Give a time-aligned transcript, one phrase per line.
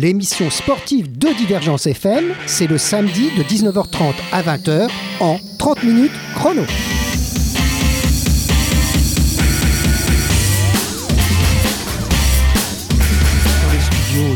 [0.00, 4.88] 30 minutes chrono, l'émission sportive de Divergence FM, c'est le samedi de 19h30 à 20h
[5.20, 6.62] en 30 minutes chrono.
[14.12, 14.26] De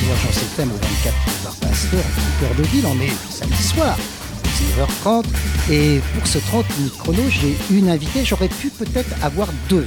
[0.00, 3.98] Divergence FM au 24 boulevard Pasteur, au cœur de ville, on est samedi soir.
[4.44, 5.24] 19h30
[5.70, 8.24] et pour ce 30 minutes chrono, j'ai une invitée.
[8.24, 9.86] J'aurais pu peut-être avoir deux.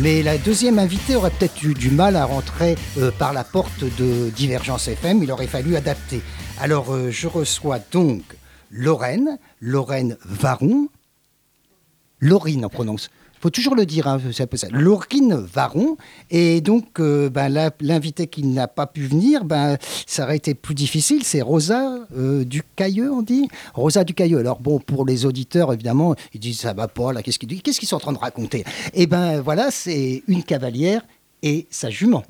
[0.00, 3.82] Mais la deuxième invitée aurait peut-être eu du mal à rentrer euh, par la porte
[3.98, 5.24] de Divergence FM.
[5.24, 6.20] Il aurait fallu adapter.
[6.60, 8.22] Alors, euh, je reçois donc
[8.70, 10.88] Lorraine, Lorraine Varon.
[12.20, 13.10] Laurine, on prononce.
[13.40, 14.68] Faut toujours le dire, hein, c'est un peu ça.
[15.52, 15.96] Varon.
[16.30, 20.74] Et donc, euh, ben, l'invité qui n'a pas pu venir, ben, ça aurait été plus
[20.74, 21.22] difficile.
[21.24, 24.38] C'est Rosa euh, Ducailleux, on dit Rosa Ducailleux.
[24.38, 27.78] Alors, bon, pour les auditeurs, évidemment, ils disent ça va pas, là, qu'est-ce qu'ils qu'est-ce
[27.78, 28.64] qu'ils sont en train de raconter?
[28.94, 31.02] Eh ben, voilà, c'est une cavalière
[31.42, 32.24] et sa jument.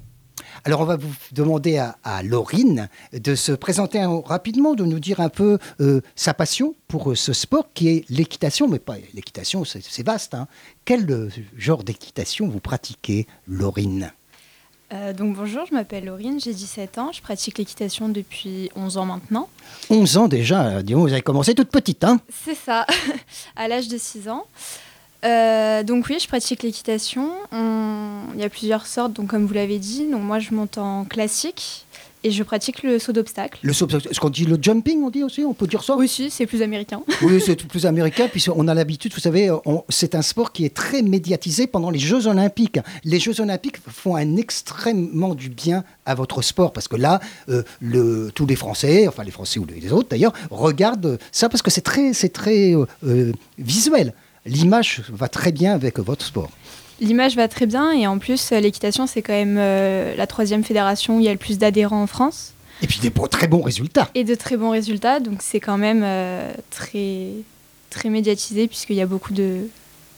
[0.65, 5.01] Alors, on va vous demander à, à Laurine de se présenter un- rapidement, de nous
[5.01, 8.97] dire un peu euh, sa passion pour euh, ce sport qui est l'équitation, mais pas
[9.15, 10.35] l'équitation, c'est vaste.
[10.35, 10.47] hein.
[10.85, 14.13] Quel euh, genre d'équitation vous pratiquez, Laurine?
[15.19, 19.51] Donc bonjour, je m'appelle Laurine, j'ai 17 ans, je pratique l'équitation depuis 11 ans maintenant.
[19.91, 22.87] 11 ans déjà, dis donc, vous avez commencé toute petite, hein C'est ça,
[23.57, 24.47] à l'âge de 6 ans.
[25.25, 27.31] Euh, donc oui, je pratique l'équitation.
[27.53, 30.07] On- Il y a plusieurs sortes, donc comme vous l'avez dit.
[30.11, 31.87] Donc moi, je monte en classique
[32.25, 33.59] et je pratique le saut d'obstacle.
[33.63, 35.95] le, saut- Ce qu'on dit le jumping, on dit aussi, on peut dire ça?
[35.97, 37.01] Aussi, c'est plus américain.
[37.23, 40.75] Oui, c'est plus américain, puisqu'on a l'habitude, vous savez, on- c'est un sport qui est
[40.75, 42.79] très médiatisé pendant les Jeux Olympiques.
[43.05, 47.63] Les Jeux Olympiques font un extrêmement du bien à votre sport, parce que là, euh,
[47.81, 51.71] le, tous les Français, enfin les Français ou les autres d'ailleurs, regardent ça parce que
[51.71, 52.75] c'est très, c'est très
[53.05, 54.13] euh, visuel.
[54.49, 56.51] L'image va très bien avec votre sport.
[57.01, 60.65] L'image va très bien et en plus, euh, l'équitation, c'est quand même euh, la troisième
[60.65, 63.63] fédération où il y a le plus d'adhérents en France Et puis des très bons
[63.63, 64.11] résultats.
[64.15, 65.21] et de très bons résultats.
[65.21, 67.29] Donc c'est quand même euh, très,
[67.91, 69.69] très médiatisé puisqu'il y a beaucoup de,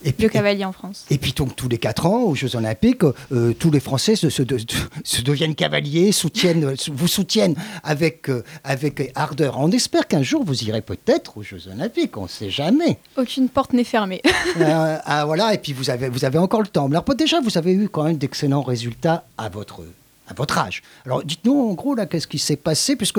[0.05, 1.05] Et de puis, cavaliers en France.
[1.11, 3.03] Et puis donc tous les quatre ans, aux Jeux Olympiques,
[3.33, 4.59] euh, tous les Français se, se- de-
[5.05, 9.59] se deviennent cavaliers, soutiennent, vous soutiennent avec, euh, avec ardeur.
[9.59, 12.99] On espère qu'un jour vous irez peut-être aux Jeux Olympiques, on ne sait jamais.
[13.17, 14.23] Aucune porte n'est fermée.
[14.59, 16.87] Euh, ah, voilà, et puis vous avez, vous avez encore le temps.
[16.87, 19.83] Alors déjà, vous avez eu quand même d'excellents résultats à votre
[20.29, 20.83] à votre âge.
[21.05, 23.19] Alors dites-nous en gros là qu'est-ce qui s'est passé puisque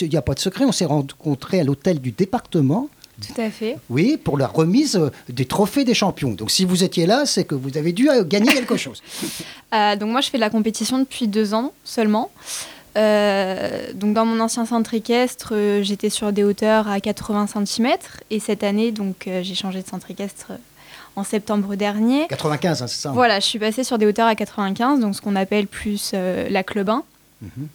[0.00, 2.88] il n'y a pas de secret, on s'est rencontrés à l'hôtel du département.
[3.26, 3.76] Tout à fait.
[3.90, 6.32] Oui, pour la remise euh, des trophées des champions.
[6.32, 9.02] Donc si vous étiez là, c'est que vous avez dû euh, gagner quelque chose.
[9.74, 12.30] Euh, donc moi, je fais de la compétition depuis deux ans seulement.
[12.96, 17.88] Euh, donc dans mon ancien centre équestre, euh, j'étais sur des hauteurs à 80 cm
[18.30, 20.52] et cette année, donc euh, j'ai changé de centre équestre
[21.16, 22.26] en septembre dernier.
[22.28, 25.14] 95, hein, c'est ça hein Voilà, je suis passée sur des hauteurs à 95, donc
[25.14, 27.02] ce qu'on appelle plus la club 1.
[27.42, 27.68] Mhm.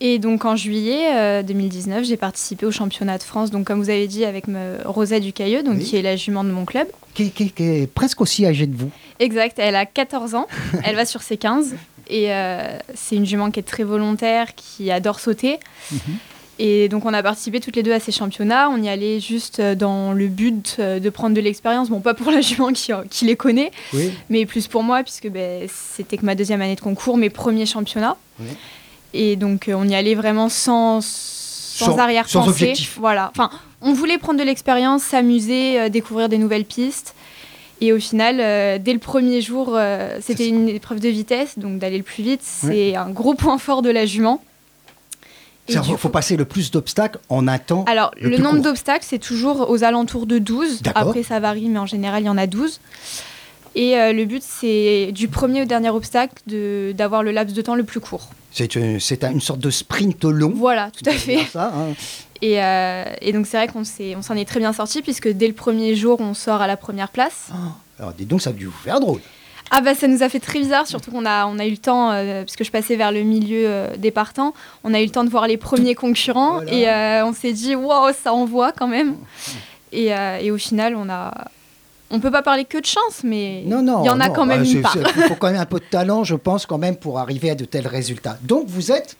[0.00, 3.90] Et donc en juillet euh, 2019, j'ai participé au championnat de France, donc comme vous
[3.90, 5.84] avez dit, avec me, Rosette Ducailleux, donc Oui.
[5.84, 6.86] qui est la jument de mon club.
[7.14, 8.90] qui, qui- qui est presque aussi âgé de vous.
[9.18, 10.46] Exact, elle a 14 ans,
[10.84, 11.74] elle va sur ses 15
[12.08, 15.58] et euh, c'est une jument qui est très volontaire, qui adore sauter.
[15.90, 15.98] Mhm.
[16.60, 19.58] Et donc on a participé toutes les deux à ces championnats, on y allait juste
[19.60, 22.92] euh, dans le but euh, de prendre de l'expérience, bon pas pour la jument qui,
[22.92, 24.12] euh, qui les connaît, Oui.
[24.28, 27.66] mais plus pour moi puisque ben, c'était que ma deuxième année de concours, mes premiers
[27.66, 28.16] championnats.
[28.40, 28.46] Oui.
[29.14, 32.32] Et donc euh, on y allait vraiment sans, sans, Sans- arrière-pensée.
[32.44, 32.96] sans objectif.
[33.00, 33.50] Voilà, enfin
[33.80, 37.14] on voulait prendre de l'expérience, s'amuser, euh, découvrir des nouvelles pistes.
[37.80, 41.78] Et au final, euh, dès le premier jour, euh, c'était une épreuve de vitesse, donc
[41.78, 44.42] d'aller le plus vite, c'est un gros point fort de la jument.
[45.68, 47.84] Il faut coup- passer le plus d'obstacles en un temps.
[47.86, 50.80] alors, le nombre d'obstacles, c'est toujours aux alentours de 12.
[50.82, 51.08] D'accord.
[51.08, 52.80] Après, ça varie, mais en général, il y en a 12.
[53.74, 57.60] Et euh, le but, c'est du premier au dernier obstacle de- d'avoir le laps de
[57.62, 58.30] temps le plus court.
[58.58, 60.52] C'est une, c'est un- une sorte de sprint long.
[60.54, 61.38] Voilà, tout à fait.
[61.44, 61.94] Ça, hein.
[62.42, 65.28] Et, euh, et donc, c'est vrai qu'on s'est- on s'en est très bien sorti, puisque
[65.28, 67.48] dès le premier jour, on sort à la première place.
[67.98, 69.20] Alors dites donc, ça a dû vous faire drôle.
[69.70, 71.76] Ah bah ça nous a fait très bizarre, surtout qu'on a, on a eu le
[71.76, 75.04] temps, euh, parce que je passais vers le milieu euh, des partants, on a eu
[75.04, 76.72] le temps de voir les premiers concurrents Voilà.
[76.72, 79.16] et euh, on s'est dit waouh ça envoie quand même.
[79.92, 81.34] Et, euh, et au final on a,
[82.10, 84.02] on peut pas parler que de chance, mais Non, non.
[84.02, 84.96] il y en a quand même bah, une part.
[84.96, 87.54] Il faut quand même un peu de talent, je pense, quand même, pour arriver à
[87.54, 88.38] de tels résultats.
[88.42, 89.16] Donc vous êtes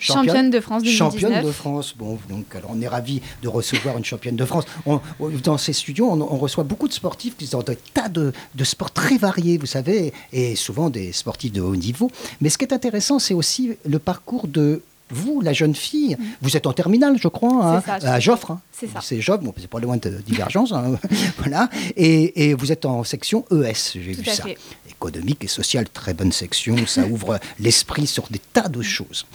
[0.00, 1.12] Championne de France 2019.
[1.20, 1.94] Championne de France.
[1.96, 4.64] Bon, donc alors on est ravis de recevoir une championne de France.
[4.86, 8.08] On- on- dans ces studios, on, on reçoit beaucoup de sportifs qui ont des tas
[8.08, 12.10] de, de sports très variés, vous savez, et souvent des sportifs de haut niveau.
[12.40, 14.82] Mais ce qui est intéressant, c'est aussi le parcours de
[15.14, 18.20] vous, la jeune fille, vous êtes en terminale, je crois, hein, ça, à.
[18.20, 18.50] Joffre.
[18.50, 18.60] hein.
[18.72, 19.00] C'est ça.
[19.00, 20.96] C'est Joffre, bon, c'est pas loin de Divergence, hein,
[21.38, 21.70] voilà.
[21.96, 24.42] Et, et vous êtes en section ES, j'ai vu ça.
[24.44, 24.58] fait.
[24.90, 29.26] Économique et sociale, très bonne section, ça ouvre l'esprit sur des tas de choses.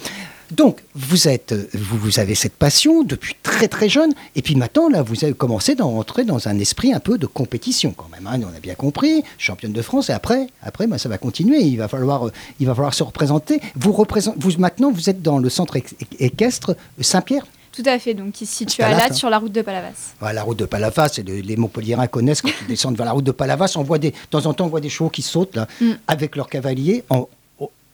[0.52, 4.88] Donc, vous, êtes, vous, vous avez cette passion depuis très très jeune, et puis maintenant,
[4.88, 8.26] là, vous avez commencé à entrer dans un esprit un peu de compétition quand même.
[8.26, 11.58] hein, on a bien compris, championne de France, et après, après ben, ça va continuer,
[11.60, 13.60] il va falloir, il va falloir se représenter.
[13.76, 17.46] Vous, représent- vous Maintenant, vous êtes dans le centre équ- équestre Saint-Pierre?
[17.72, 19.14] Tout à fait, donc qui se situe à Latte hein.
[19.14, 20.12] sur la route de Palavas.
[20.18, 23.12] Voilà, la route de Palavas, et le- les Montpelliérains connaissent quand ils descendent vers la
[23.12, 23.72] route de Palavas.
[23.76, 25.92] On voit des, de temps en temps, on voit des chevaux qui sautent là, Mm.
[26.08, 27.04] avec leurs cavaliers.
[27.10, 27.26] On,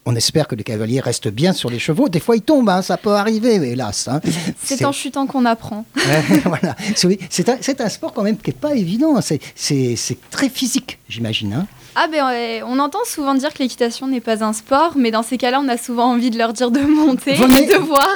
[0.06, 2.08] on- espère que les cavaliers restent bien sur les chevaux.
[2.08, 4.08] Des fois, ils tombent, hein, ça peut arriver, mais hélas.
[4.08, 4.20] hein.
[4.62, 5.84] C'est en chutant qu'on apprend.
[6.44, 6.74] Voilà.
[6.94, 9.20] C'est un, sport quand même qui n'est pas évident.
[9.20, 11.52] C'est- C'est très physique, j'imagine.
[11.52, 11.66] hein.
[11.98, 15.22] Ah ben ouais, on entend souvent dire que l'équitation n'est pas un sport, mais dans
[15.22, 17.66] ces cas-là, on a souvent envie de leur dire de monter Venez.
[17.66, 18.06] de voir.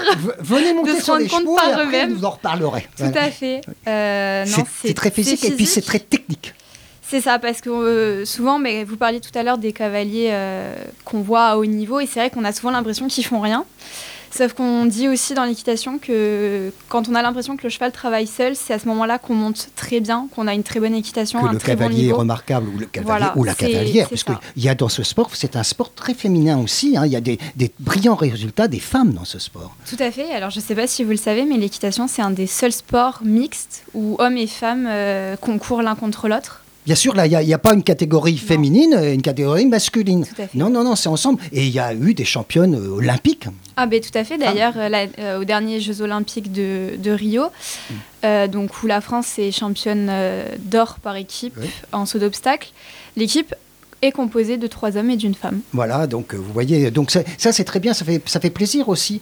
[0.41, 2.13] Venez monter se sur les rendre compte par eux-mêmes.
[2.13, 2.83] vous en reparlerez.
[2.97, 3.23] Tout Voilà.
[3.23, 3.63] à fait.
[3.89, 4.45] Euh,
[4.83, 6.53] c'est très physique, et puis c'est très technique.
[7.11, 10.77] C'est ça, parce que euh, souvent, mais vous parliez tout à l'heure des cavaliers euh,
[11.05, 13.65] qu'on voit à haut niveau, et c'est vrai qu'on a souvent l'impression qu'ils font rien.
[14.33, 18.29] Sauf qu'on dit aussi dans l'équitation que quand on a l'impression que le cheval travaille
[18.29, 21.41] seul, c'est à ce moment-là qu'on monte très bien, qu'on a une très bonne équitation,
[21.41, 22.19] que un le très bon cavalier est niveau.
[22.19, 25.31] remarquable ou le cavalier Voilà, ou la cavalière, parce qu'il y a dans ce sport,
[25.35, 26.97] c'est un sport très féminin aussi.
[26.97, 27.07] hein.
[27.07, 29.75] Il y a des, des brillants résultats des femmes dans ce sport.
[29.89, 30.31] Tout à fait.
[30.31, 32.71] Alors, je ne sais pas si vous le savez, mais l'équitation, c'est un des seuls
[32.71, 36.63] sports mixtes où hommes et femmes euh, concourent l'un contre l'autre.
[36.87, 40.25] Bien sûr, là, il n'y a, pas une catégorie féminine et une catégorie masculine.
[40.55, 41.41] Non, non, non, c'est ensemble.
[41.53, 43.47] Et il y a eu des championnes euh, olympiques.
[43.77, 44.39] Ah ben tout à fait.
[44.39, 47.95] D'ailleurs, euh, la- euh, aux derniers Jeux Olympiques de, de Rio, Mm.
[48.25, 51.69] euh, donc où la France est championne euh, d'or par équipe Oui.
[51.93, 52.71] en saut d'obstacle,
[53.17, 53.55] l'équipe
[54.03, 55.61] est composée de trois hommes et d'une femme.
[55.75, 57.23] Voilà, donc vous voyez, donc ça,
[57.53, 59.21] c'est très bien, ça fait, ça fait plaisir aussi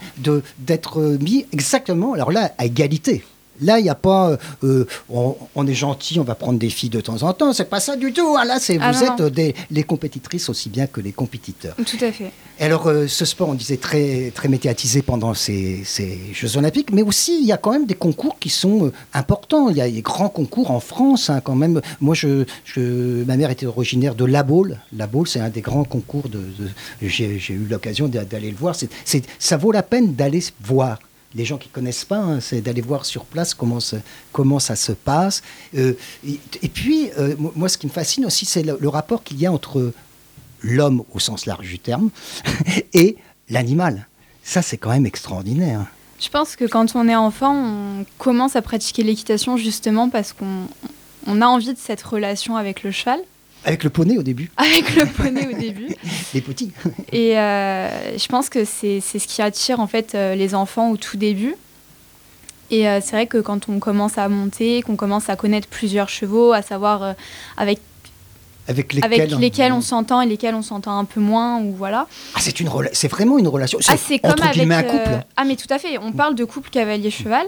[0.59, 3.25] d'être mis exactement, alors là, à égalité.
[3.61, 6.71] Là, il n'y a pas, euh, euh, on, on est gentil, on va prendre des
[6.71, 7.53] filles de temps en temps.
[7.53, 8.37] C'est pas ça du tout.
[8.39, 8.45] hein.
[8.45, 9.29] Là, c'est Ah vous non, êtes non.
[9.31, 11.75] des, les compétitrices aussi bien que les compétiteurs.
[11.77, 12.31] Tout à fait.
[12.61, 17.03] Alors, euh, ce sport, on disait, très, très médiatisé pendant ces, ces Jeux Olympiques, mais
[17.03, 19.69] aussi, il y a quand même des concours qui sont euh, importants.
[19.71, 21.81] Il y a des grands concours en France, hein, quand même.
[22.01, 24.79] Moi, je, je- ma mère était originaire de La Baule.
[24.97, 26.39] La Baule, c'est un des grands concours de.
[26.39, 26.69] de-
[27.09, 28.75] J'ai eu l'occasion d'a- d'aller le voir.
[29.39, 30.99] Ça vaut la peine d'aller voir.
[31.35, 35.43] Les gens qui connaissent pas, hein, c'est d'aller voir sur place comment, ça se passe.
[35.77, 35.93] Euh,
[36.27, 39.47] et, puis, euh, mo- moi, ce qui me fascine aussi, c'est le, rapport qu'il y
[39.47, 39.93] a entre
[40.63, 42.11] l'homme au sens large du terme
[42.95, 43.17] et
[43.51, 44.07] l'animal.
[44.43, 45.85] Ça, c'est quand même extraordinaire.
[46.19, 50.67] Je pense que quand on est enfant, on commence à pratiquer l'équitation justement parce qu'on
[51.27, 53.21] on a envie de cette relation avec le cheval,
[53.65, 55.89] Avec le poney au début, avec le poney au début.
[56.35, 56.73] les petits.
[57.13, 60.97] Et euh, je pense que c'est ce qui attire en fait euh, les enfants au
[60.97, 61.55] tout début.
[62.71, 66.09] Et euh, c'est vrai que quand on commence à monter, qu'on commence à connaître plusieurs
[66.09, 67.13] chevaux, à savoir euh,
[67.57, 67.81] avec,
[68.67, 72.07] Avec lesquels, avec lesquels on s'entend et lesquels on s'entend un peu moins, ou voilà.
[72.35, 73.79] Ah, c'est une c'est vraiment une relation.
[73.89, 74.57] Ah, c'est comme entre avec.
[74.57, 75.27] guillemets un euh, couple.
[75.37, 75.97] Ah, mais tout à fait.
[75.99, 77.47] On parle de couple cavalier-cheval.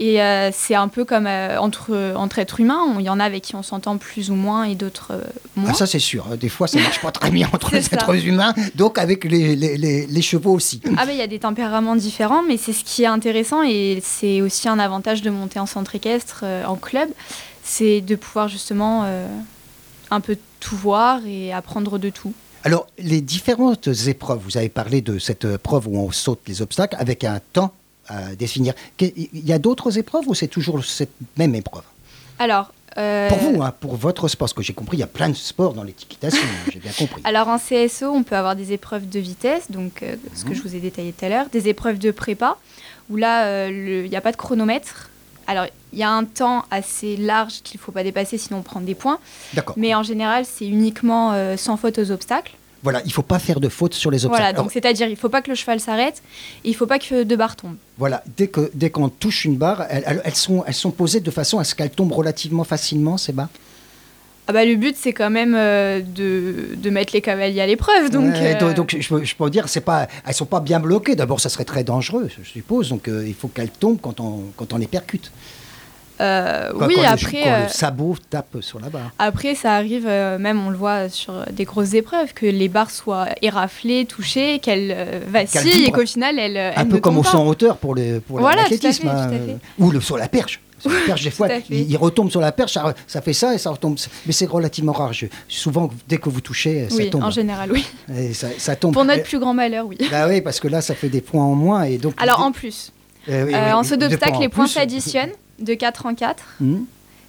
[0.00, 2.94] Et euh, c'est un peu comme euh, entre, entre êtres humains.
[3.00, 5.22] Il y en a avec qui on s'entend plus ou moins et d'autres euh,
[5.56, 5.70] moins.
[5.72, 6.24] Ah, ça, c'est sûr.
[6.36, 7.96] Des fois, ça marche pas très bien entre les ça.
[7.96, 10.80] êtres humains, donc avec les, les- les- les chevaux aussi.
[10.96, 14.00] Ah ben il y a des tempéraments différents, mais c'est ce qui est intéressant et
[14.02, 17.08] c'est aussi un avantage de monter en centre équestre, en club,
[17.64, 19.04] c'est de pouvoir justement
[20.10, 22.32] un peu tout voir et apprendre de tout.
[22.64, 26.96] Alors, les différentes épreuves, vous avez parlé de cette épreuve où on saute les obstacles
[26.98, 27.72] avec un temps
[28.08, 28.74] à définir.
[29.00, 31.82] Il y a d'autres épreuves ou c'est toujours cette même épreuve?
[32.38, 35.06] Alors, euh, Pour vous, hein, pour votre sport, ce que j'ai compris, il y a
[35.08, 37.20] plein de sports dans l'équitation, j'ai bien compris.
[37.24, 40.48] alors en CSO, on peut avoir des épreuves de vitesse, donc euh, ce Mhm.
[40.50, 42.56] que je vous ai détaillé tout à l'heure, des épreuves de prépa,
[43.10, 45.10] où là, euh, il n'y a pas de chronomètre.
[45.46, 48.62] Alors, il y a un temps assez large qu'il ne faut pas dépasser, sinon on
[48.62, 49.18] prend des points.
[49.54, 49.74] D'accord.
[49.78, 52.52] Mais en général, c'est uniquement euh, sans faute aux obstacles.
[52.82, 54.42] Voilà, il ne faut pas faire de fautes sur les obstacles.
[54.52, 56.22] Voilà, donc c'est-à-dire il faut pas que le cheval s'arrête,
[56.64, 57.76] et il faut pas que deux barres tombent.
[57.98, 61.30] Voilà, dès que dès qu'on touche une barre, elles, elles- sont elles sont posées de
[61.30, 63.48] façon à ce qu'elles tombent relativement facilement ces barres.
[64.50, 68.08] Ah bah le but c'est quand même euh, de, de mettre les cavaliers à l'épreuve,
[68.10, 68.34] donc.
[68.34, 71.16] Euh, donc, je, peux- je peux dire, c'est pas, elles sont pas bien bloquées.
[71.16, 72.88] D'abord, ça serait très dangereux, je suppose.
[72.88, 75.30] Donc, euh, il faut qu'elles tombent quand on quand on les percute.
[76.20, 79.10] Euh, oui, quand le- après, quand euh, le sabot tape sur la barre.
[79.18, 82.90] après ça arrive, euh, même on le voit sur des grosses épreuves, que les barres
[82.90, 85.98] soient éraflées, touchées, qu'elles euh, vacillent et vibrent.
[86.00, 86.56] qu'au final elles.
[86.56, 89.30] Un elles peu ne comme au saut en hauteur pour le pour Voilà, l'athlétisme, hein,
[89.32, 90.60] euh, ou le à la perche.
[90.80, 93.52] Sur la perche, des fois, il, il retombe sur la perche, ça, ça fait ça
[93.52, 93.96] et ça retombe.
[94.26, 95.12] Mais c'est relativement rare.
[95.12, 97.24] Je- souvent, dès que vous touchez, ça Oui, tombe.
[97.24, 97.84] en général, oui.
[98.16, 98.92] Et ça, ça tombe.
[98.94, 99.98] Pour notre Euh, plus grand malheur, oui.
[100.10, 101.82] Bah oui, parce que là, ça fait des points en moins.
[101.82, 102.92] Et donc, Alors en plus,
[103.28, 106.42] Euh, oui, euh, oui, en saut d'obstacle, les points s'additionnent de 4 en 4.
[106.60, 106.84] Hmm.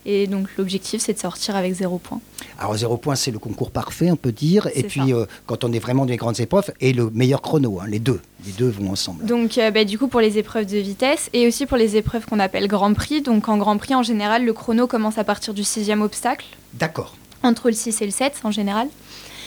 [0.05, 2.21] Et donc l'objectif, c'est de sortir avec 0 points.
[2.57, 4.67] Alors, zéro point, c'est le concours parfait, on peut dire.
[4.75, 7.79] Et puis, euh, quand on est vraiment dans les grandes épreuves, et le meilleur chrono,
[7.79, 8.19] hein, les deux.
[8.45, 9.25] Les deux vont ensemble.
[9.25, 12.25] Donc euh, bah, du coup pour les épreuves de vitesse et aussi pour les épreuves
[12.25, 13.21] qu'on appelle Grand Prix.
[13.21, 17.15] Donc en Grand Prix, en général, le chrono commence à partir du sixième obstacle, D'accord.
[17.43, 18.87] entre le 6 et le 7 en général.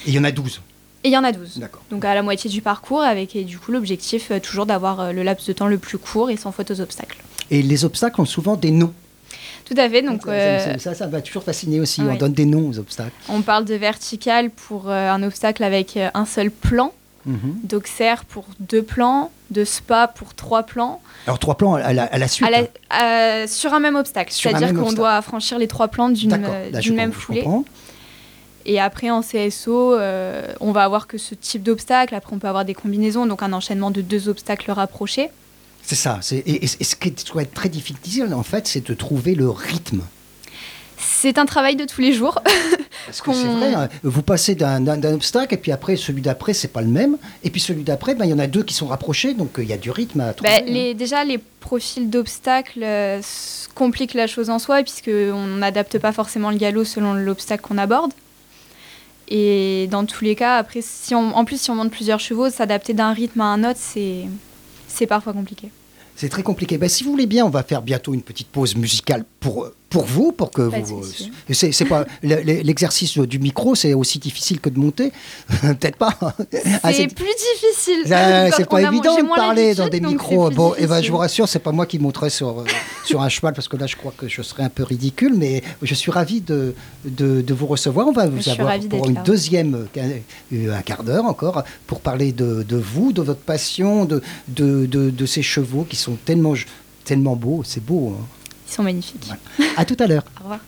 [0.06, 0.60] Et il y en a 12.
[1.04, 1.58] Et il y en a 12.
[1.58, 1.82] D'accord.
[1.90, 5.22] Donc à la moitié du parcours, avec et du coup l'objectif euh, toujours d'avoir le
[5.22, 7.18] laps de temps le plus court et sans faute aux obstacles.
[7.52, 8.92] Et les obstacles ont souvent des noms.
[9.66, 10.02] Tout à fait.
[10.02, 12.00] Donc ça, euh, ça, ça m'a toujours fasciné aussi.
[12.00, 12.18] On oui.
[12.18, 13.12] donne des noms aux obstacles.
[13.28, 16.92] on parle de vertical pour euh, un obstacle avec euh, un seul plan,
[17.24, 22.18] d'Auxerre pour deux plans, de Spa pour trois plans, Alors, trois plans à la, à
[22.18, 22.48] la suite.
[22.48, 24.32] à la- à- sur un même obstacle.
[24.32, 27.44] C'est-à-dire qu'on doit franchir les trois plans d'une euh, même foulée.
[28.64, 32.14] Et après, en CSO, euh, on va avoir que ce type d'obstacle.
[32.14, 35.30] Après, on peut avoir des combinaisons, donc un enchaînement de deux obstacles rapprochés.
[35.82, 36.20] C'est ça.
[36.32, 40.02] Et, ce qui doit être très difficile, en fait, c'est de trouver le rythme.
[40.96, 42.40] C'est un travail de tous les jours.
[43.06, 46.68] Parce que c'est vrai, hein, vous passez d'un obstacle, et puis après, celui d'après, c'est
[46.68, 47.18] pas le même.
[47.42, 49.64] Et puis celui d'après, ben, il y en a deux qui sont rapprochés, donc euh,
[49.64, 50.50] il y a du rythme à trouver.
[50.50, 50.70] Bah, hein.
[50.70, 53.20] les, déjà, les profils d'obstacles euh,
[53.74, 58.12] compliquent la chose en soi, puisqu'on n'adapte pas forcément le galop selon l'obstacle qu'on aborde.
[59.28, 62.50] Et dans tous les cas, après, si on, en plus, si on monte plusieurs chevaux,
[62.50, 64.26] s'adapter d'un rythme à un autre, c'est
[64.92, 65.70] c'est parfois compliqué.
[66.14, 66.78] C'est très compliqué.
[66.78, 70.04] Ben, si vous voulez bien, on va faire bientôt une petite pause musicale pour, pour
[70.04, 71.02] vous, pour que Pas vous.
[71.04, 71.30] souci.
[71.72, 75.12] C'est pas le- le- l'exercice du micro, c'est aussi difficile que de monter.
[75.60, 76.16] Peut-être pas.
[76.82, 78.12] Ah, c'est plus difficile.
[78.12, 80.50] Ah, c'est pas évident de parler dans des micros.
[80.50, 82.64] Bon, et ben, je vous rassure, c'est pas moi qui monterai sur, euh,
[83.04, 85.62] sur un cheval parce que là, je crois que je serais un peu ridicule, mais
[85.82, 88.08] je suis ravi de, de, de vous recevoir.
[88.08, 89.22] On va vous avoir pour une là.
[89.22, 90.18] deuxième euh,
[90.52, 94.86] euh, un quart d'heure encore pour parler de, de vous, de votre passion, de, de,
[94.86, 96.54] de, de ces chevaux qui sont tellement,
[97.04, 97.62] tellement beaux.
[97.64, 98.16] C'est beau.
[98.18, 98.24] hein.
[98.72, 99.28] Sont magnifiques.
[99.58, 99.66] Ouais.
[99.76, 100.24] À tout à l'heure.
[100.40, 100.60] Au revoir.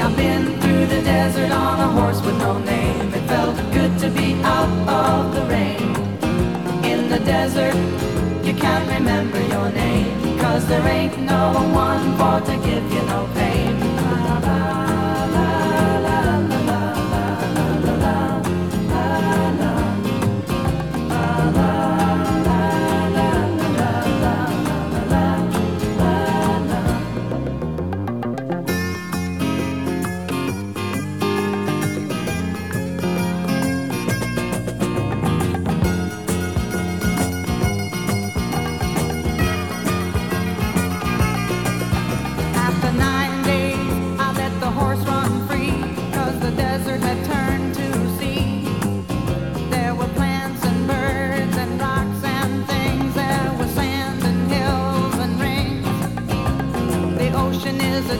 [0.00, 3.12] I've been through the desert on a horse with no name.
[3.12, 5.90] It felt good to be out of the rain
[6.84, 7.74] in the desert.
[8.46, 13.28] You can't remember your name, cause there ain't no one for to give you no
[13.34, 13.47] pain.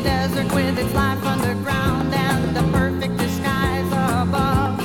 [0.08, 3.90] desert with its life underground and the perfect disguise
[4.22, 4.80] above.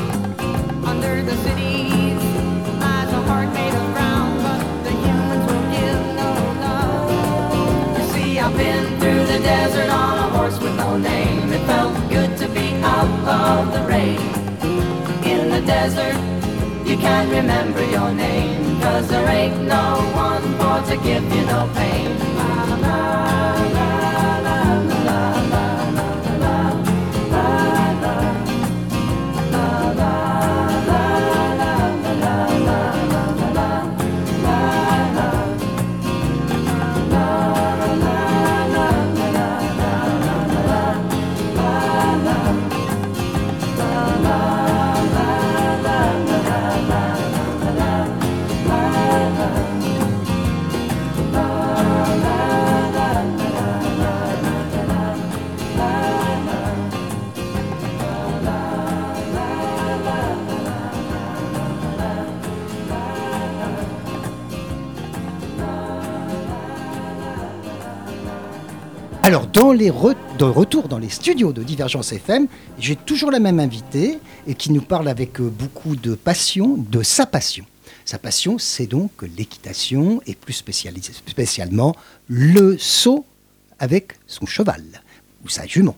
[0.92, 1.36] Under the
[2.84, 6.32] lies a heart made of ground, but the humans will give no
[6.66, 7.98] love.
[7.98, 11.54] You see, I've been through the desert on a horse with no name.
[11.58, 14.20] It felt good to be out of the rain.
[15.32, 16.20] In the desert,
[16.90, 19.88] you can't remember your name, cause there ain't no
[20.28, 22.23] one for to give you no pain.
[69.54, 72.48] Dans les re- de retour dans les studios de Divergence FM,
[72.80, 74.18] j'ai toujours la même invitée
[74.48, 77.66] et qui nous parle avec euh, beaucoup de passion de sa passion.
[78.06, 81.96] Sa passion, c'est donc l'équitation et plus spécialement
[82.28, 83.26] le saut
[83.80, 84.84] avec son cheval
[85.46, 85.96] ou sa jument.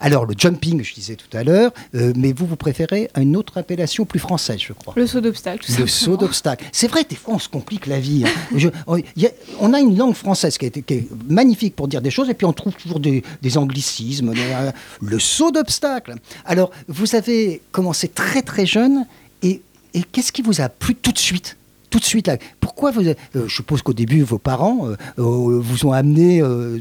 [0.00, 3.58] Alors, le jumping, je disais tout à l'heure, euh, mais vous, vous préférez une autre
[3.58, 4.94] appellation plus française, je crois.
[4.96, 6.64] Le saut d'obstacle, tout Le saut d'obstacle.
[6.72, 8.24] C'est vrai, des fois, on se complique la vie.
[8.26, 8.30] hein.
[8.56, 11.76] Je- on, y a, on a une langue française qui, a été- qui est magnifique
[11.76, 14.32] pour dire des choses, et puis on trouve toujours des, des anglicismes.
[14.36, 16.14] euh, le saut d'obstacle.
[16.44, 19.06] Alors, vous avez commencé très très jeune,
[19.42, 19.62] et,
[19.94, 21.56] et qu'est-ce qui vous a plu tout de suite?
[21.90, 22.38] Tout de suite là.
[22.58, 26.78] Pourquoi vous euh, Je suppose qu'au début, vos parents euh, vous ont amené euh,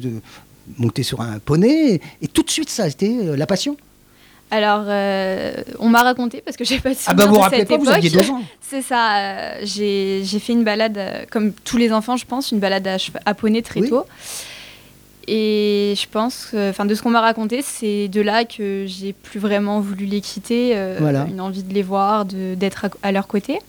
[0.77, 3.75] monter sur un poney, et, et tout de suite, ça été euh, la passion
[4.51, 7.59] Alors, euh, on m'a raconté, parce que j'ai pas de Ah bah vous vous rappelez
[7.59, 7.95] cette pas, vous époque.
[7.95, 8.41] aviez deux ans.
[8.61, 9.17] C'est ça.
[9.17, 12.97] euh, j'ai fait une balade, euh, comme tous les enfants, je pense, une balade à,
[13.25, 13.89] à poney très Oui.
[13.89, 14.05] tôt.
[15.27, 19.39] Et je pense, enfin, de ce qu'on m'a raconté, c'est de là que j'ai plus
[19.39, 20.75] vraiment voulu les quitter.
[20.99, 21.27] Voilà.
[21.29, 23.59] Une envie de les voir, d'être à, à leur côté.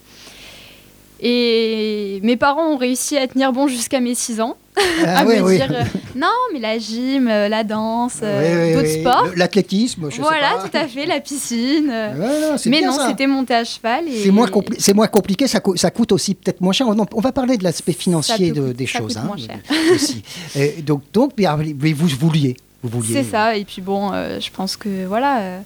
[1.25, 4.57] Et mes parents ont réussi à tenir bon jusqu'à mes 6 ans,
[5.05, 5.57] Ah à oui, me oui.
[5.57, 5.85] dire euh,
[6.17, 9.27] non, mais la gym, euh, la danse, euh, Oui, d'autres sports.
[9.37, 10.69] L'athlétisme, je sais Voilà, pas.
[10.69, 11.89] tout à fait, la piscine.
[11.93, 14.09] euh, mais non, c'était monter à cheval.
[14.09, 16.89] et- C'est moins, compli- c'est moins compliqué, ça, co- ça coûte aussi peut-être moins cher.
[16.89, 19.15] On, on va parler de l'aspect financier de- coûter- des ça choses.
[19.15, 19.59] coûte hein, moins cher.
[19.95, 20.25] aussi.
[20.57, 21.47] Et donc, donc mais,
[21.81, 22.57] mais vous vouliez.
[22.83, 25.61] Vous vouliez C'est ça, et puis bon, je pense que voilà.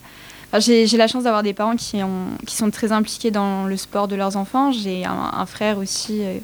[0.57, 3.77] Enfin, j'ai la chance d'avoir des parents qui, ont, qui sont très impliqués dans le
[3.77, 4.73] sport de leurs enfants.
[4.73, 6.39] J'ai un, frère aussi euh,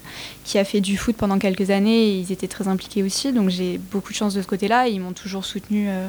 [0.45, 3.33] qui a fait du foot pendant quelques années et ils étaient très impliqués aussi.
[3.33, 6.09] Donc j'ai beaucoup de chance de ce côté-là ils m'ont toujours soutenu euh,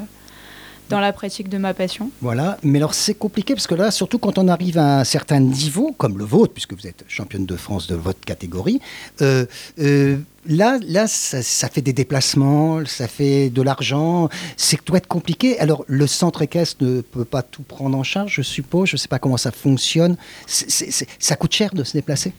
[0.94, 2.10] dans la pratique de ma passion.
[2.22, 5.40] Voilà, mais alors c'est compliqué parce que là, surtout quand on arrive à un certain
[5.40, 8.80] niveau, comme le vôtre, puisque vous êtes championne de France de votre catégorie,
[9.22, 9.46] euh,
[9.80, 15.08] euh, là, là ça, ça fait des déplacements, ça fait de l'argent, c'est doit être
[15.08, 15.60] compliqué.
[15.60, 19.00] Alors le centre équestre ne peut pas tout prendre en charge, je suppose, je ne
[19.00, 20.18] sais pas comment ça fonctionne.
[20.48, 22.34] Ça coûte cher de se déplacer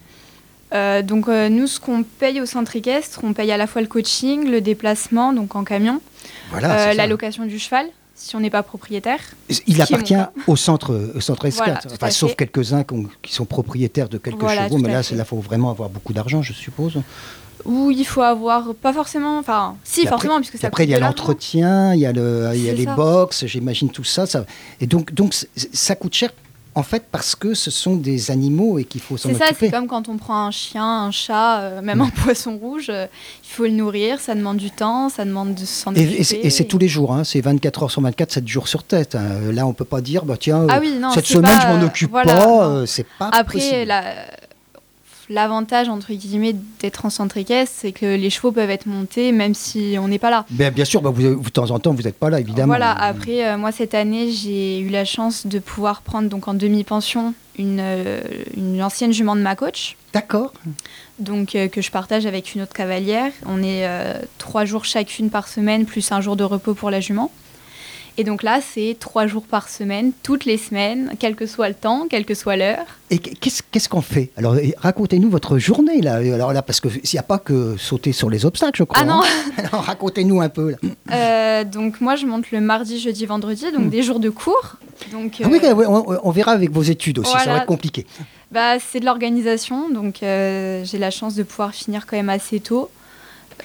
[0.74, 3.80] Euh, donc euh, nous, ce qu'on paye au centre équestre, on paye à la fois
[3.80, 6.00] le coaching, le déplacement, donc en camion,
[6.50, 9.18] Voilà, euh, la location du cheval, si on n'est pas propriétaire.
[9.66, 10.14] Il appartient
[10.46, 13.44] au centre, au centre Voilà, escate, tout enfin, à sauf quelques-uns qui, ont- qui sont
[13.44, 17.00] propriétaires de quelques Voilà, chevaux, mais là, là, faut vraiment avoir beaucoup d'argent, je suppose.
[17.64, 20.84] Où il faut avoir, pas forcément, enfin, si, Puis après- forcément, puisque Puis ça après,
[20.84, 22.94] il y a l'entretien, il y a, le, il y a les ça.
[22.94, 24.44] box, j'imagine tout ça, ça.
[24.80, 25.34] Et donc, donc
[25.72, 26.30] ça coûte cher,
[26.76, 29.66] en fait, parce que ce sont des animaux et qu'il faut s'en C'est ça, occuper.
[29.66, 33.06] c'est comme quand on prend un chien, un chat, euh, même un poisson rouge, euh,
[33.44, 36.16] il faut le nourrir, ça demande du temps, ça demande de s'en occuper.
[36.20, 38.82] et c'est- et tous les jours, hein, c'est 24 heures sur 24, 7 jours sur
[38.82, 39.14] tête.
[39.14, 39.52] hein.
[39.52, 41.66] Là, on peut pas dire, bah, tiens, Ah euh, oui, non, cette semaine, pas, je
[41.78, 43.84] m'en occupe voilà, pas, c'est pas Après, possible.
[43.86, 44.02] la-
[45.28, 49.54] l'avantage, entre guillemets, d'être en centre équestre, c'est que les chevaux peuvent être montés même
[49.54, 50.44] si on n'est pas là.
[50.50, 52.68] Ben, bien sûr, bah, vous, vous, de temps en temps, vous n'êtes pas là, évidemment.
[52.68, 56.54] Voilà, après, euh, moi, cette année, j'ai eu la chance de pouvoir prendre, donc en
[56.54, 58.20] demi-pension, une, euh,
[58.56, 59.96] une ancienne jument de ma coach.
[60.12, 60.52] D'accord.
[61.18, 63.32] donc euh, que je partage avec une autre cavalière.
[63.46, 63.84] On est
[64.38, 67.32] trois jours chacune par semaine, plus un jour de repos pour la jument.
[68.16, 71.74] Et donc là, c'est trois jours par semaine, toutes les semaines, quel que soit le
[71.74, 72.86] temps, quelle que soit l'heure.
[73.10, 74.30] Et qu'est-ce qu'on fait?
[74.36, 76.14] Alors, racontez-nous votre journée, là.
[76.16, 79.02] Alors là, parce qu'il n'y a pas que sauter sur les obstacles, je crois.
[79.02, 79.52] Ah non hein.
[79.56, 80.76] Alors, racontez-nous un peu, là.
[81.12, 84.76] Euh, Donc moi, je monte le mardi, jeudi, vendredi, donc des jours de cours.
[85.10, 85.44] Donc Hmm.
[85.44, 88.06] Ah oui, euh, on, on verra avec vos études aussi, ça va être compliqué.
[88.52, 92.60] bah, c'est de l'organisation, donc euh, j'ai la chance de pouvoir finir quand même assez
[92.60, 92.90] tôt.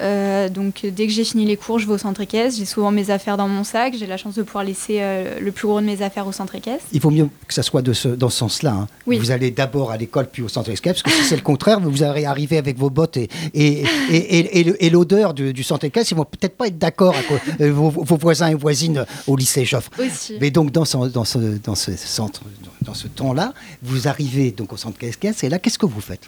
[0.01, 2.57] Euh, donc dès que j'ai fini les cours, je vais au centre équestre.
[2.59, 3.93] J'ai souvent mes affaires dans mon sac.
[3.97, 6.55] J'ai la chance de pouvoir laisser euh, le plus gros de mes affaires au centre
[6.55, 6.85] équestre.
[6.93, 8.71] Il vaut mieux que ça soit de ce, dans ce sens-là.
[8.71, 8.87] hein.
[9.07, 9.17] Oui.
[9.17, 11.79] Vous allez d'abord à l'école puis au centre équestre, parce que si c'est le contraire,
[11.79, 15.51] vous allez arriver avec vos bottes et, et, et, et- et le- et l'odeur du,
[15.53, 18.55] du centre équestre, ils vont peut-être pas être d'accord avec euh, vos, vos voisins et
[18.55, 19.89] voisines au lycée Joffre.
[19.99, 20.35] Aussi.
[20.39, 22.41] Mais donc dans ce, dans ce, dans ce centre,
[22.81, 26.21] dans ce temps-là, vous arrivez donc au centre équestre et là, qu'est-ce que vous faites?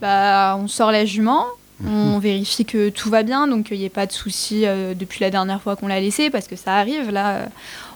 [0.00, 1.44] Bah, on sort la jument.
[1.86, 5.20] On vérifie que tout va bien, donc qu'il n'y ait pas de soucis euh, depuis
[5.20, 7.10] la dernière fois qu'on l'a laissé, parce que ça arrive.
[7.10, 7.46] Là, euh,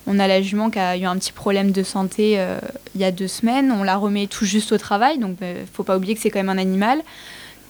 [0.07, 2.59] on a la jument qui a eu un petit problème de santé euh,
[2.95, 3.73] il y a deux semaines.
[3.73, 6.31] On la remet tout juste au travail, donc il ne faut pas oublier que c'est
[6.31, 7.03] quand même un animal,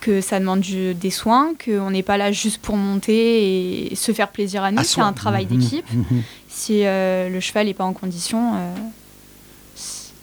[0.00, 4.12] que ça demande du- des soins, qu'on n'est pas là juste pour monter et se
[4.12, 4.82] faire plaisir à nous.
[4.84, 5.92] C'est un travail Mhm, d'équipe.
[5.92, 6.22] mhm.
[6.48, 8.74] Si euh, le cheval n'est pas en condition, euh,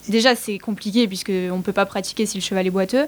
[0.09, 3.05] déjà c'est compliqué puisque on ne peut pas pratiquer si le cheval est boiteux.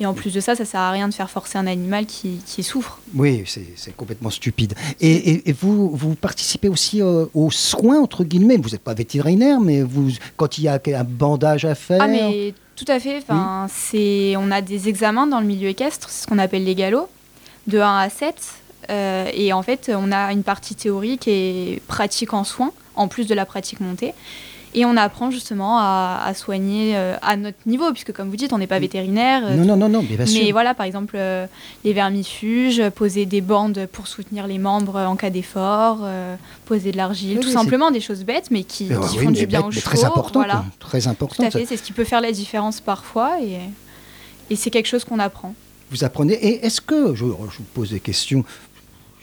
[0.00, 2.38] Et en plus de ça, ça sert à rien de faire forcer un animal qui,
[2.46, 2.98] qui souffre.
[3.14, 4.74] Oui, c'est complètement stupide.
[5.00, 8.56] Et, et- et vous, vous participez aussi euh, aux soins, entre guillemets.
[8.58, 11.98] Vous n'êtes pas vétérinaire, mais vous, quand il y a un bandage à faire.
[12.00, 13.18] Ah mais tout à fait.
[13.18, 16.76] Enfin, c'est, on a des examens dans le milieu équestre, c'est ce qu'on appelle les
[16.76, 17.08] galops,
[17.66, 18.34] de 1 à 7.
[18.90, 23.26] Euh, et en fait, on a une partie théorique et pratique en soins, en plus
[23.26, 24.14] de la pratique montée.
[24.74, 28.52] Et on apprend justement à, à soigner euh, à notre niveau, puisque comme vous dites,
[28.52, 29.42] on n'est pas vétérinaire.
[29.46, 30.42] euh, Non, non, non, non, mais bien sûr.
[30.44, 31.46] Mais voilà, par exemple, euh,
[31.84, 36.00] les vermifuges, poser des bandes pour soutenir les membres en cas d'effort,
[36.66, 39.38] poser de l'argile, Oui, tout simplement des choses bêtes, mais qui, qui oui, font mais
[39.38, 39.90] du bien bête, aux mais chevaux.
[39.96, 40.64] très important, voilà.
[40.78, 41.44] très Tout important.
[41.44, 43.58] à fait, c'est ce qui peut faire la différence parfois, et,
[44.50, 45.54] et c'est quelque chose qu'on apprend.
[45.90, 46.34] Vous apprenez.
[46.34, 47.24] Et est-ce que, je, je
[47.58, 48.44] vous pose des questions,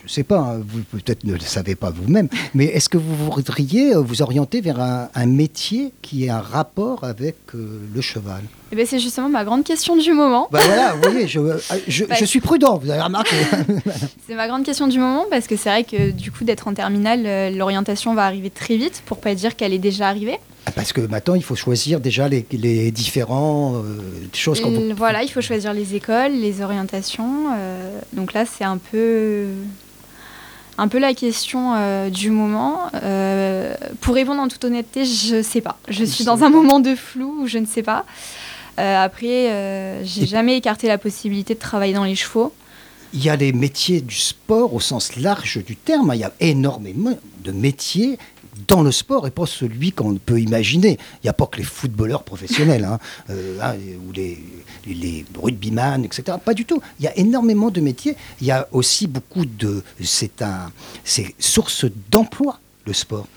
[0.05, 2.97] je ne sais pas, hein, vous peut-être ne le savez pas vous-même, mais est-ce que
[2.97, 7.79] vous voudriez euh, vous orienter vers un, un métier qui ait un rapport avec euh,
[7.93, 8.43] le cheval?
[8.71, 10.47] Et ben, c'est justement ma grande question du moment.
[10.51, 13.35] bah voilà, vous voyez, je, euh, je, Bah, je suis prudent, vous avez remarqué.
[14.27, 16.73] C'est ma grande question du moment parce que c'est vrai que du coup, d'être en
[16.73, 20.37] terminale, l'orientation va arriver très vite, pour pas dire qu'elle est déjà arrivée.
[20.73, 24.01] Parce que maintenant, il faut choisir déjà les, les différents euh,
[24.33, 24.61] choses.
[24.61, 27.53] qu'on Voilà, il faut choisir les écoles, les orientations.
[27.55, 29.45] euh, donc là, c'est un peu,
[30.77, 32.89] un peu la question euh, du moment.
[32.93, 35.77] Euh, pour répondre en toute honnêteté, je sais pas.
[35.87, 38.05] Je suis dans un moment de flou où je ne sais pas.
[38.79, 42.53] Euh, après, j'ai jamais écarté la possibilité de travailler dans les chevaux.
[43.13, 46.11] Il y a les métiers du sport au sens large du terme.
[46.13, 48.17] Il y a énormément de métiers
[48.67, 50.97] dans le sport et pas celui qu'on peut imaginer.
[51.15, 53.75] Il n'y a pas que les footballeurs professionnels hein, euh, hein,
[54.07, 54.37] ou les,
[54.87, 56.37] les rugbyman, etc.
[56.43, 56.81] Pas du tout.
[56.99, 58.15] Il y a énormément de métiers.
[58.41, 59.83] Il y a aussi beaucoup de.
[60.03, 60.71] C'est un.
[61.03, 63.27] C'est source d'emploi, le sport.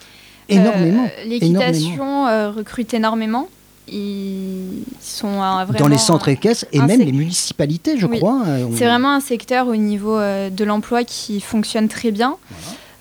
[0.49, 1.05] Énormément.
[1.05, 1.61] Euh, énormément.
[1.61, 3.49] L'équitation euh, recrute énormément.
[3.91, 5.79] Ils sont euh, vraiment.
[5.79, 8.19] Dans les centres équestres et même les municipalités, je Oui.
[8.19, 8.43] crois.
[8.47, 12.37] hein, C'est vraiment un secteur au niveau euh, de l'emploi qui fonctionne très bien.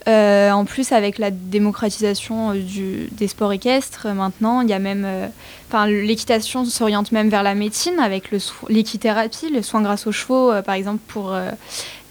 [0.07, 4.73] Euh, en plus, avec la démocratisation euh, du, des sports équestres, euh, maintenant, il y
[4.73, 5.03] a même.
[5.05, 5.27] euh,
[5.69, 8.31] Enfin, l'équitation s'oriente même vers la médecine avec
[8.69, 11.35] l'équithérapie, le soin grâce aux chevaux, euh, par exemple, pour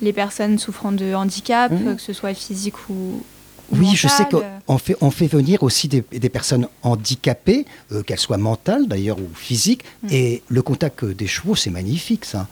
[0.02, 2.92] les personnes souffrant de handicap, que ce soit physique ou.
[3.72, 7.64] ou Oui, je sais qu'on fait, on fait venir aussi des, des personnes handicapées,
[8.06, 10.08] qu'elles soient mentales d'ailleurs ou physiques, Mm.
[10.10, 12.46] et le contact des chevaux, c'est magnifique ça.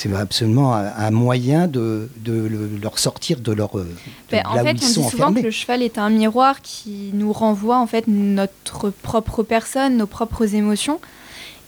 [0.00, 3.88] C'est absolument un, un moyen de, de le- leur sortir de leur euh, de
[4.30, 5.40] Ben, là en fait, où ils on dit sont souvent enfermés.
[5.40, 10.06] que le cheval est un miroir qui nous renvoie en fait notre propre personne, nos
[10.06, 11.00] propres émotions.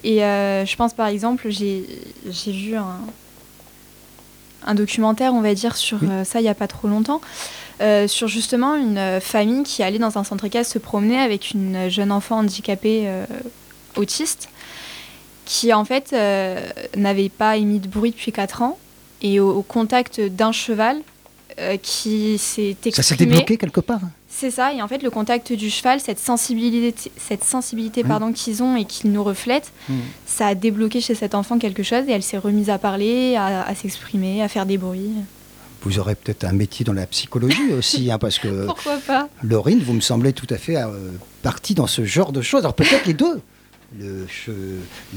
[0.04, 1.84] Et euh, je pense par exemple, j'ai
[2.46, 3.00] vu un,
[4.64, 6.08] un documentaire, on va dire, sur Oui.
[6.08, 7.20] euh, ça il n'y a pas trop longtemps,
[7.80, 11.88] euh, sur justement une famille qui allait dans un centre équestre se promener avec une
[11.90, 13.08] jeune enfant handicapée
[13.96, 14.48] autiste
[15.52, 16.60] qui en fait euh,
[16.96, 18.78] n'avait pas émis de bruit depuis 4 ans
[19.20, 20.98] et au, au contact d'un cheval
[21.58, 22.92] euh, qui s'est exprimé.
[22.94, 24.00] Ça s'est débloqué quelque part.
[24.04, 24.10] hein.
[24.32, 28.62] C'est ça, et en fait le contact du cheval, cette sensibilité, cette sensibilité pardon, qu'ils
[28.62, 29.94] ont et qu'ils nous reflètent, Mm.
[30.24, 33.62] ça a débloqué chez cet enfant quelque chose et elle s'est remise à parler, à,
[33.66, 35.10] à s'exprimer, à faire des bruits.
[35.82, 39.28] Vous aurez peut-être un métier dans la psychologie aussi, hein, parce que Pourquoi pas?
[39.42, 40.86] Laurine, vous me semblez tout à fait euh,
[41.42, 42.60] partie dans ce genre de choses.
[42.60, 43.40] Alors peut-être les deux.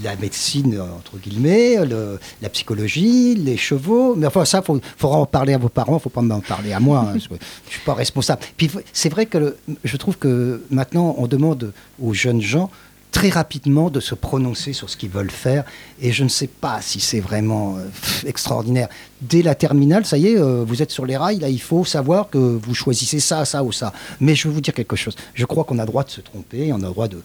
[0.03, 4.15] La médecine, entre guillemets, le- la psychologie, les chevaux.
[4.15, 6.39] Mais enfin, ça, il faudra en parler à vos parents, il ne faut pas m'en
[6.41, 6.99] parler à moi.
[6.99, 7.37] hein, je ne
[7.69, 8.41] suis pas responsable.
[8.57, 12.69] Puis c'est vrai que je trouve que maintenant, on demande aux jeunes gens
[13.13, 15.63] très rapidement de se prononcer sur ce qu'ils veulent faire.
[16.01, 17.87] Et je ne sais pas si c'est vraiment euh,
[18.25, 18.89] extraordinaire.
[19.21, 21.85] Dès la terminale, ça y est, euh, vous êtes sur les rails, là, il faut
[21.85, 23.93] savoir que vous choisissez ça, ça ou ça.
[24.19, 25.15] Mais je vais vous dire quelque chose.
[25.35, 27.21] Je crois qu'on a droit de se tromper, on a droit de,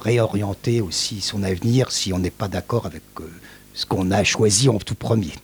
[0.00, 3.24] réorienter aussi son avenir si on n'est pas d'accord avec euh,
[3.74, 5.34] ce qu'on a choisi en tout premier.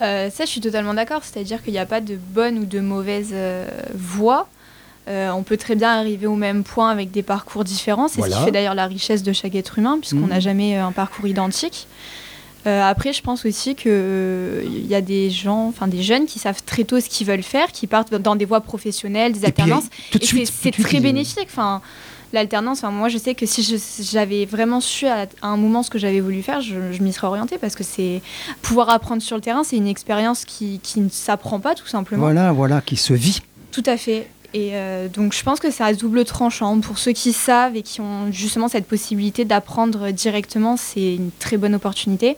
[0.00, 1.22] Ça, je suis totalement d'accord.
[1.24, 3.34] C'est-à-dire qu'il n'y a pas de bonne ou de mauvaise
[3.94, 4.48] voie.
[5.10, 8.06] Euh, on peut très bien arriver au même point avec des parcours différents.
[8.08, 10.28] C'est ce qui fait d'ailleurs la richesse de chaque être humain, puisqu'on Mhm.
[10.28, 11.88] n'a jamais euh, un parcours identique.
[12.66, 16.62] Euh, après, je pense aussi qu'il y a des gens, enfin des jeunes qui savent
[16.64, 19.84] très tôt ce qu'ils veulent faire, qui partent dans des voies professionnelles, des Et alternances.
[20.12, 21.48] de Et c'est- suite, très bénéfique.
[21.50, 21.80] Enfin,
[22.34, 23.62] l'alternance, enfin, moi, je sais que si
[24.12, 27.12] j'avais vraiment su à, à un moment ce que j'avais voulu faire, je, je m'y
[27.14, 28.20] serais orientée parce que c'est
[28.62, 32.22] pouvoir apprendre sur le terrain, c'est une expérience qui, qui ne s'apprend pas tout simplement.
[32.22, 33.40] Voilà, voilà, qui se vit.
[33.72, 34.28] Tout à fait.
[34.52, 36.80] Et euh, donc, je pense que c'est à double tranchant.
[36.80, 41.56] Pour ceux qui savent et qui ont justement cette possibilité d'apprendre directement, c'est une très
[41.56, 42.36] bonne opportunité.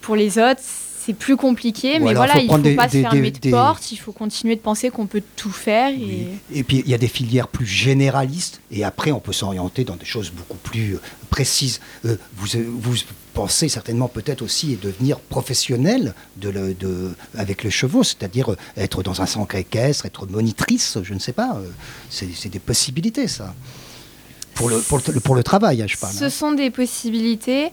[0.00, 0.60] Pour les autres,
[1.08, 3.30] c'est plus compliqué, mais Voilà, voilà, faut il ne faut des- pas des- se fermer
[3.30, 5.88] des- de porte, il faut continuer de penser qu'on peut tout faire.
[5.90, 5.96] Et...
[5.96, 6.26] Oui.
[6.52, 9.96] Et puis il y a des filières plus généralistes et après on peut s'orienter dans
[9.96, 11.80] des choses beaucoup plus euh, précises.
[12.04, 12.94] Euh, vous, euh, vous
[13.32, 19.22] pensez certainement peut-être aussi devenir professionnel de le- de- avec les chevaux, c'est-à-dire être dans
[19.22, 21.58] un centre équestre, être monitrice, je ne sais pas.
[22.10, 23.54] c'est c'est des possibilités ça.
[24.58, 26.12] Pour le, pour le, pour le travail, je parle.
[26.12, 26.30] Ce hein.
[26.30, 27.70] sont des possibilités.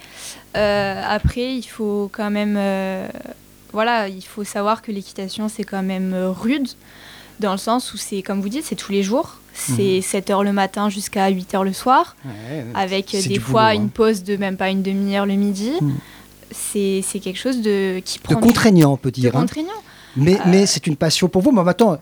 [0.55, 3.07] Euh, après, il faut quand même, euh,
[3.73, 6.67] voilà, il faut savoir que l'équitation c'est quand même euh, rude,
[7.39, 9.39] dans le sens où c'est, comme vous dites, c'est tous les jours.
[9.57, 13.79] C'est 7 heures le matin jusqu'à 8 heures le soir, Ouais, avec des fois boulot,
[13.79, 13.83] hein.
[13.83, 15.71] une pause de même pas une demi-heure le midi.
[15.81, 15.93] Mm.
[16.51, 19.35] C'est quelque chose de qui De prend du- contraignant, on peut de dire.
[19.35, 19.39] hein.
[19.41, 19.71] contraignant.
[20.17, 20.43] Mais, Euh.
[20.47, 21.51] mais c'est une passion pour vous.
[21.51, 21.97] Mais maintenant,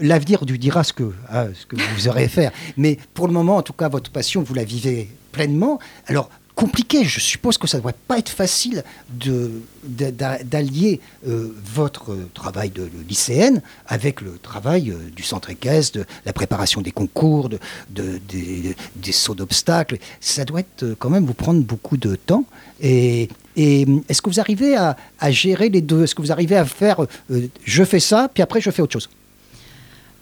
[0.00, 2.52] l'avenir lui dira ce que, ah, ce que vous aurez à faire.
[2.76, 5.78] Mais pour le moment, en tout cas, votre passion, vous la vivez pleinement.
[6.06, 11.54] Alors, compliqué, je suppose que ça ne devrait pas être facile de- de- d'allier euh,
[11.64, 16.80] votre travail de, de lycéenne avec le travail euh, du centre équestre, de la préparation
[16.80, 17.60] des concours, de,
[17.94, 19.98] de- des, sauts d'obstacles.
[20.20, 22.44] Ça doit être euh, quand même vous prendre beaucoup de temps.
[22.80, 24.96] Et, est-ce que vous arrivez à,
[25.30, 26.02] gérer les deux?
[26.02, 28.92] Est-ce que vous arrivez à faire euh, je fais ça, puis après je fais autre
[28.92, 29.08] chose?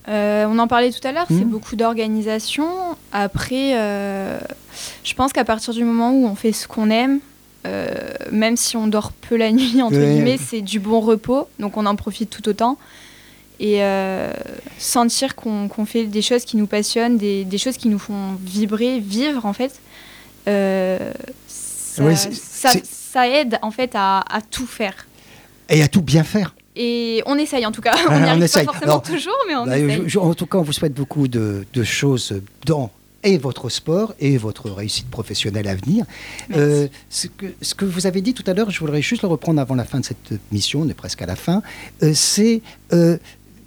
[0.08, 1.50] Euh, on en parlait tout à l'heure, c'est Mhm.
[1.50, 2.68] beaucoup d'organisation.
[3.12, 4.38] Après, euh,
[5.02, 7.18] je pense qu'à partir du moment où on fait ce qu'on aime,
[7.66, 7.88] euh,
[8.30, 10.14] même si on dort peu la nuit, entre Ouais.
[10.14, 12.78] guillemets, c'est du bon repos, donc on en profite tout autant.
[13.58, 13.80] Et
[14.78, 18.98] sentir qu'on fait des choses qui nous passionnent, des, des choses qui nous font vibrer,
[19.00, 19.80] vivre en fait,
[20.44, 25.06] ça, Ouais, c'est- ça- c'est- ça aide en fait à, à tout faire.
[25.70, 27.94] Et à tout bien faire Et on essaye en tout cas.
[28.08, 28.66] On On n'y arrive essaye.
[28.66, 30.02] pas forcément Alors, toujours, mais on Bah, essaye.
[30.04, 32.90] je- je- en tout cas, on vous souhaite beaucoup de, de choses dans
[33.24, 36.04] et votre sport et votre réussite professionnelle à venir.
[36.54, 39.28] Euh, ce, que, ce que vous avez dit tout à l'heure, je voudrais juste le
[39.28, 41.62] reprendre avant la fin de cette mission, on est presque à la fin,
[42.04, 42.60] euh, c'est...
[42.92, 43.16] euh,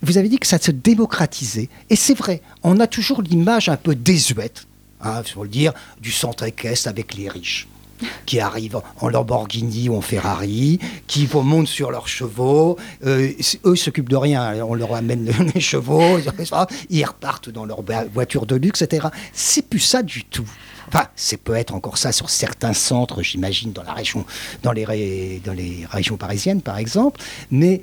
[0.02, 1.67] vous avez dit que ça se démocratisait.
[1.89, 4.65] Et c'est vrai, on a toujours l'image un peu désuète,
[5.04, 7.67] il faut le dire, du centre équestre avec les riches
[8.26, 12.78] qui arrivent en Lamborghini ou en Ferrari, qui vont montent sur leurs chevaux.
[13.06, 13.32] Euh,
[13.66, 14.64] eux, s'occupent de rien.
[14.64, 16.20] On leur amène les chevaux,
[16.90, 17.84] ils repartent dans leur
[18.14, 19.08] voiture de luxe, etc.
[19.34, 20.50] C'est plus ça du tout.
[20.88, 24.26] Enfin, c'est peut-être encore ça sur certains centres, j'imagine, dans la région,
[24.74, 27.22] les, régions parisiennes, par exemple.
[27.52, 27.82] Mais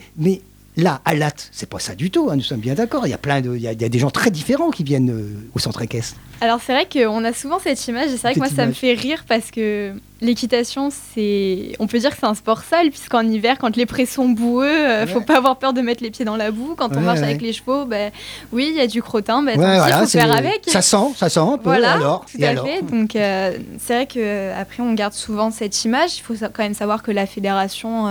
[0.77, 2.29] là, à Latte, c'est pas ça du tout.
[2.31, 3.07] hein, nous sommes bien d'accord.
[3.07, 4.71] Il y a plein de, il y a, il y a des gens très différents
[4.71, 6.17] qui viennent euh, au centre équestre.
[6.43, 8.73] Alors c'est vrai qu'on a souvent cette image et c'est vrai que moi ça me
[8.73, 13.23] fait rire parce que l'équitation c'est, on peut dire que c'est un sport sale puisqu'en
[13.27, 15.25] hiver quand les prés sont boueux, euh, faut Ouais.
[15.25, 16.75] pas avoir peur de mettre les pieds dans la boue.
[16.77, 17.25] Quand on Ouais, marche ouais.
[17.25, 18.13] avec les chevaux, ben
[18.53, 20.61] oui il y a du crottin, pis, voilà, faut faire avec.
[20.67, 21.65] ça sent, ça sent un peu.
[21.71, 22.83] Voilà, alors, tout et à alors fait.
[22.83, 26.19] Donc euh, c'est vrai que euh, après on garde souvent cette image.
[26.19, 28.07] Il faut quand même savoir que la fédération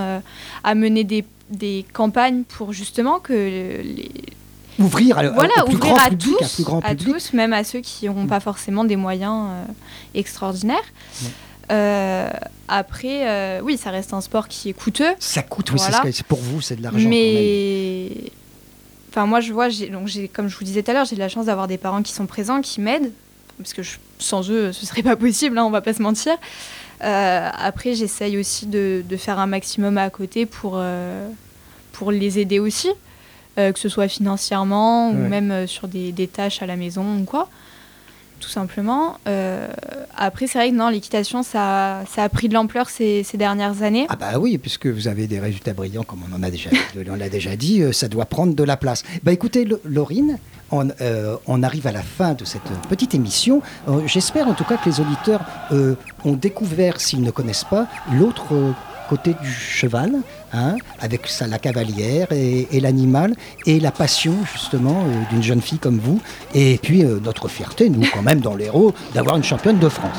[0.64, 4.10] a mené des, des campagnes pour justement que les,
[4.78, 7.32] Ouvrir, à- voilà, au plus ouvrir grand à public, tous, un plus grand à tous,
[7.32, 9.64] même à ceux qui n'ont pas forcément des moyens euh,
[10.14, 10.76] extraordinaires.
[11.72, 12.28] Euh,
[12.68, 16.04] après, euh, oui, ça reste un sport qui est coûteux, Ça coûte, oui, c'est Voilà.
[16.10, 17.08] ce c'est pour vous, c'est de l'argent.
[17.08, 18.10] mais
[19.10, 21.28] enfin moi je vois, donc comme je vous disais tout à l'heure, j'ai de la
[21.30, 23.12] chance d'avoir des parents qui sont présents, qui m'aident,
[23.58, 26.36] parce que je- sans eux, ce serait pas possible, hein, on va pas se mentir.
[27.04, 31.28] Euh, après, j'essaye aussi de, de faire un maximum à côté pour, euh,
[31.92, 32.88] pour les aider aussi,
[33.58, 35.14] euh, que ce soit financièrement Ouais.
[35.16, 37.48] ou même sur des, des tâches à la maison ou quoi,
[38.40, 39.18] tout simplement.
[39.28, 39.68] Euh,
[40.16, 43.82] après, c'est vrai que non, l'équitation, ça, ça a pris de l'ampleur ces, ces dernières
[43.82, 44.06] années.
[44.08, 46.70] Ah bah oui, puisque vous avez des résultats brillants, comme on en a déjà,
[47.10, 49.02] on l'a déjà dit, euh, ça doit prendre de la place.
[49.22, 50.38] Bah écoutez, Laurine,
[50.70, 53.62] on, euh, on arrive à la fin de cette petite émission.
[54.06, 55.40] J'espère en tout cas que les auditeurs
[56.24, 58.74] ont découvert, s'ils ne connaissent pas, l'autre
[59.08, 60.12] côté du cheval,
[60.52, 63.34] hein, avec la cavalière et, l'animal,
[63.66, 66.20] et la passion justement euh, d'une jeune fille comme vous,
[66.54, 70.18] et puis euh, notre fierté, nous quand même dans l'Hérault, d'avoir une championne de France.